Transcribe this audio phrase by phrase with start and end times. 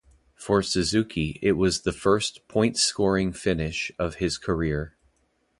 [0.33, 4.97] For Suzuki, it was the first points scoring finish of his career.